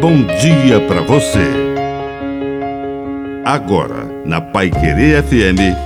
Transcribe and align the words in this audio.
bom 0.00 0.24
dia 0.24 0.80
para 0.88 1.02
você. 1.02 1.46
Agora, 3.44 4.06
na 4.24 4.40
Pai 4.40 4.70
Querer 4.70 5.22
FM, 5.22 5.76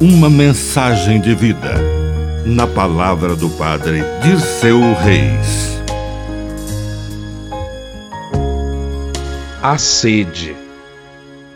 uma 0.00 0.28
mensagem 0.28 1.20
de 1.20 1.36
vida. 1.36 1.76
Na 2.44 2.66
palavra 2.66 3.36
do 3.36 3.48
Padre 3.50 4.02
Dirceu 4.24 4.80
Reis. 4.94 5.80
A 9.62 9.78
sede. 9.78 10.56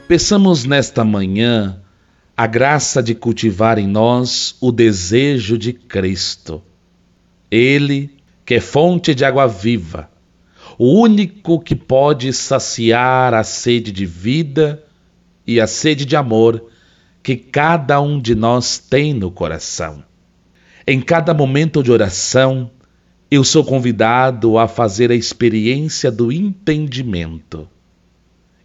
Peçamos 0.06 0.64
nesta 0.64 1.04
manhã 1.04 1.80
a 2.36 2.46
graça 2.46 3.02
de 3.02 3.16
cultivar 3.16 3.76
em 3.76 3.88
nós 3.88 4.54
o 4.60 4.70
desejo 4.70 5.58
de 5.58 5.72
Cristo. 5.72 6.62
Ele, 7.50 8.16
que 8.46 8.54
é 8.54 8.60
fonte 8.60 9.16
de 9.16 9.24
água 9.24 9.48
viva, 9.48 10.13
o 10.78 11.00
único 11.00 11.60
que 11.60 11.74
pode 11.74 12.32
saciar 12.32 13.34
a 13.34 13.44
sede 13.44 13.92
de 13.92 14.06
vida 14.06 14.82
e 15.46 15.60
a 15.60 15.66
sede 15.66 16.04
de 16.04 16.16
amor 16.16 16.70
que 17.22 17.36
cada 17.36 18.00
um 18.00 18.20
de 18.20 18.34
nós 18.34 18.78
tem 18.78 19.14
no 19.14 19.30
coração. 19.30 20.04
Em 20.86 21.00
cada 21.00 21.32
momento 21.32 21.82
de 21.82 21.90
oração, 21.90 22.70
eu 23.30 23.42
sou 23.42 23.64
convidado 23.64 24.58
a 24.58 24.68
fazer 24.68 25.10
a 25.10 25.14
experiência 25.14 26.10
do 26.10 26.30
entendimento. 26.30 27.68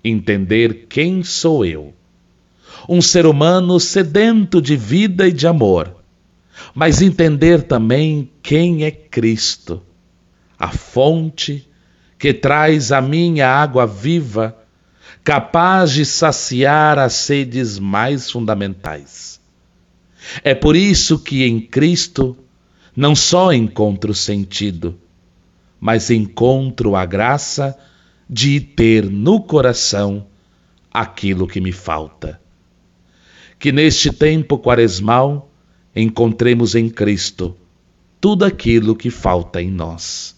Entender 0.04 0.88
quem 0.90 1.24
sou 1.24 1.66
eu. 1.66 1.94
Um 2.88 3.02
ser 3.02 3.26
humano 3.26 3.80
sedento 3.80 4.62
de 4.62 4.76
vida 4.76 5.28
e 5.28 5.32
de 5.32 5.48
amor, 5.48 5.96
mas 6.74 7.02
entender 7.02 7.64
também 7.64 8.30
quem 8.42 8.84
é 8.84 8.92
Cristo, 8.92 9.82
a 10.58 10.70
fonte 10.70 11.68
que 12.20 12.34
traz 12.34 12.92
a 12.92 13.02
minha 13.02 13.48
água 13.48 13.88
viva, 13.88 14.58
capaz 15.24 15.92
de 15.94 16.06
saciar 16.06 17.00
as 17.00 17.14
sedes 17.14 17.80
mais 17.80 18.30
fundamentais. 18.30 19.40
É 20.44 20.54
por 20.54 20.76
isso 20.76 21.18
que 21.18 21.46
em 21.46 21.62
Cristo 21.62 22.38
não 22.94 23.16
só 23.16 23.54
encontro 23.54 24.14
sentido, 24.14 25.00
mas 25.80 26.12
encontro 26.12 26.94
a 26.94 27.06
graça 27.06 27.78
de 28.30 28.60
ter 28.60 29.10
no 29.10 29.42
coração 29.42 30.28
aquilo 30.92 31.48
que 31.48 31.62
me 31.62 31.72
falta. 31.72 32.40
Que 33.58 33.72
neste 33.72 34.12
tempo 34.12 34.60
quaresmal 34.60 35.50
encontremos 35.96 36.76
em 36.76 36.90
Cristo 36.90 37.56
tudo 38.20 38.44
aquilo 38.44 38.94
que 38.94 39.10
falta 39.10 39.62
em 39.62 39.72
nós 39.72 40.38